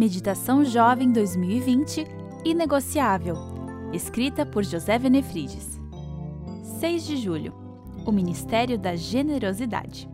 [0.00, 2.06] Meditação Jovem 2020
[2.42, 3.36] Inegociável,
[3.92, 5.78] escrita por José Venefrides.
[6.80, 7.52] 6 de julho
[8.06, 10.08] O Ministério da Generosidade.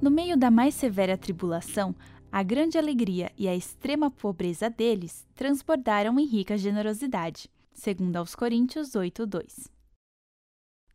[0.00, 1.92] No meio da mais severa tribulação,
[2.30, 8.94] a grande alegria e a extrema pobreza deles transbordaram em rica generosidade, segundo aos Coríntios
[8.94, 9.68] 8:2.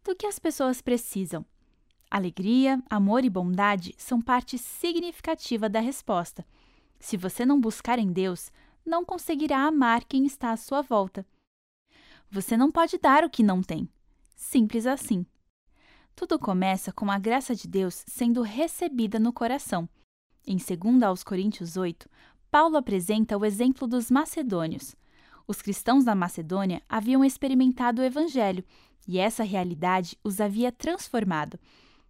[0.05, 1.45] Do que as pessoas precisam?
[2.09, 6.45] Alegria, amor e bondade são parte significativa da resposta
[7.03, 8.49] se você não buscar em Deus,
[8.85, 11.25] não conseguirá amar quem está à sua volta.
[12.31, 13.89] Você não pode dar o que não tem.
[14.37, 15.25] Simples assim.
[16.15, 19.87] Tudo começa com a graça de Deus sendo recebida no coração.
[20.47, 22.09] Em 2 aos Coríntios 8,
[22.49, 24.95] Paulo apresenta o exemplo dos macedônios.
[25.45, 28.63] Os cristãos da Macedônia haviam experimentado o evangelho
[29.05, 31.59] e essa realidade os havia transformado.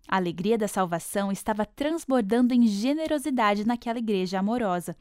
[0.08, 4.96] A alegria da salvação estava transbordando em generosidade naquela igreja amorosa.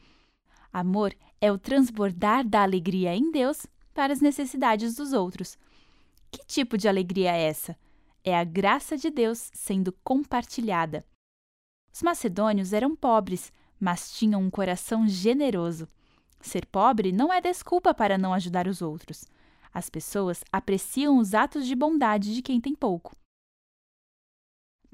[0.73, 5.59] Amor é o transbordar da alegria em Deus para as necessidades dos outros.
[6.30, 7.76] Que tipo de alegria é essa?
[8.24, 11.04] É a graça de Deus sendo compartilhada.
[11.93, 15.87] Os macedônios eram pobres, mas tinham um coração generoso.
[16.41, 19.26] Ser pobre não é desculpa para não ajudar os outros.
[19.74, 23.15] As pessoas apreciam os atos de bondade de quem tem pouco.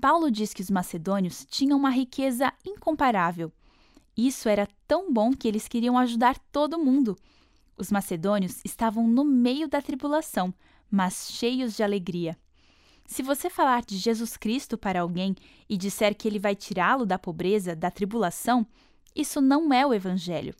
[0.00, 3.52] Paulo diz que os macedônios tinham uma riqueza incomparável.
[4.16, 7.16] Isso era tão bom que eles queriam ajudar todo mundo.
[7.76, 10.54] Os macedônios estavam no meio da tribulação,
[10.90, 12.36] mas cheios de alegria.
[13.06, 15.34] Se você falar de Jesus Cristo para alguém
[15.68, 18.66] e disser que ele vai tirá-lo da pobreza, da tribulação,
[19.16, 20.54] isso não é o Evangelho.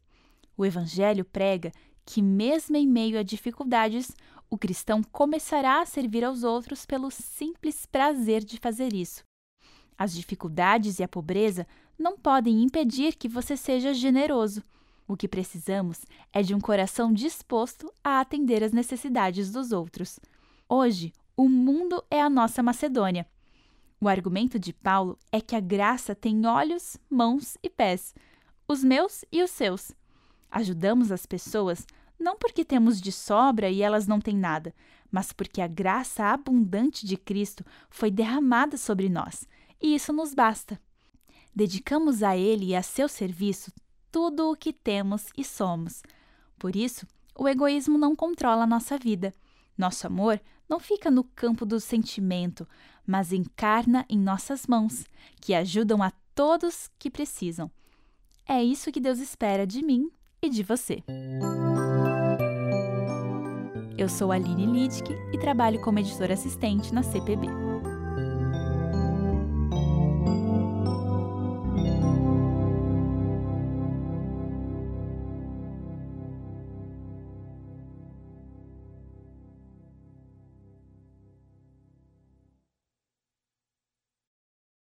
[0.57, 1.71] O Evangelho prega
[2.05, 4.11] que, mesmo em meio a dificuldades,
[4.51, 9.28] o cristão começará a servir aos outros pelo simples prazer de fazer isso.
[9.99, 11.67] As dificuldades e a pobreza
[11.99, 14.63] não podem impedir que você seja generoso.
[15.09, 20.21] O que precisamos é de um coração disposto a atender às necessidades dos outros.
[20.69, 23.27] Hoje, o mundo é a nossa Macedônia.
[24.01, 28.15] O argumento de Paulo é que a graça tem olhos, mãos e pés,
[28.69, 29.91] os meus e os seus.
[30.49, 31.85] Ajudamos as pessoas
[32.21, 34.73] não porque temos de sobra e elas não têm nada,
[35.11, 39.47] mas porque a graça abundante de Cristo foi derramada sobre nós
[39.81, 40.81] e isso nos basta.
[41.55, 43.73] Dedicamos a Ele e a seu serviço
[44.11, 46.03] tudo o que temos e somos.
[46.59, 47.07] Por isso,
[47.37, 49.35] o egoísmo não controla a nossa vida.
[49.77, 52.67] Nosso amor não fica no campo do sentimento,
[53.07, 55.07] mas encarna em nossas mãos,
[55.41, 57.71] que ajudam a todos que precisam.
[58.47, 60.11] É isso que Deus espera de mim
[60.43, 61.03] e de você.
[63.97, 67.68] Eu sou Aline Littke e trabalho como editora assistente na CPB.